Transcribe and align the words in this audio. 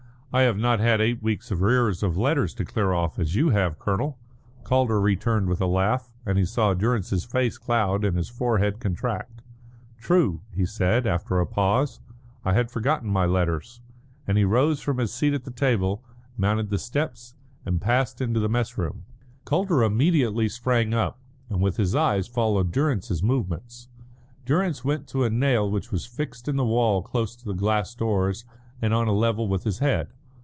"I 0.33 0.43
have 0.43 0.57
not 0.57 0.79
eight 0.79 1.21
weeks' 1.21 1.51
arrears 1.51 2.03
of 2.03 2.15
letters 2.17 2.53
to 2.53 2.63
clear 2.63 2.93
off, 2.93 3.19
as 3.19 3.35
you 3.35 3.49
have, 3.49 3.77
Colonel," 3.77 4.17
Calder 4.63 5.01
returned 5.01 5.49
with 5.49 5.59
a 5.59 5.65
laugh; 5.65 6.09
and 6.25 6.37
he 6.37 6.45
saw 6.45 6.73
Durrance's 6.73 7.25
face 7.25 7.57
cloud 7.57 8.05
and 8.05 8.15
his 8.15 8.29
forehead 8.29 8.79
contract. 8.79 9.41
"True," 9.99 10.39
he 10.55 10.65
said, 10.65 11.05
after 11.05 11.37
a 11.41 11.45
pause. 11.45 11.99
"I 12.45 12.53
had 12.53 12.71
forgotten 12.71 13.09
my 13.09 13.25
letters." 13.25 13.81
And 14.25 14.37
he 14.37 14.45
rose 14.45 14.79
from 14.79 14.99
his 14.99 15.13
seat 15.13 15.33
at 15.33 15.43
the 15.43 15.51
table, 15.51 16.01
mounted 16.37 16.69
the 16.69 16.79
steps, 16.79 17.35
and 17.65 17.81
passed 17.81 18.21
into 18.21 18.39
the 18.39 18.47
mess 18.47 18.77
room. 18.77 19.03
Calder 19.43 19.83
immediately 19.83 20.47
sprang 20.47 20.93
up, 20.93 21.19
and 21.49 21.59
with 21.59 21.75
his 21.75 21.93
eyes 21.93 22.29
followed 22.29 22.71
Durrance's 22.71 23.21
movements. 23.21 23.89
Durrance 24.45 24.85
went 24.85 25.07
to 25.09 25.25
a 25.25 25.29
nail 25.29 25.69
which 25.69 25.91
was 25.91 26.05
fixed 26.05 26.47
in 26.47 26.55
the 26.55 26.63
wall 26.63 27.01
close 27.01 27.35
to 27.35 27.43
the 27.43 27.53
glass 27.53 27.93
doors 27.93 28.45
and 28.81 28.93
on 28.93 29.09
a 29.09 29.11
level 29.11 29.49
with 29.49 29.65
his 29.65 29.79
head. 29.79 30.07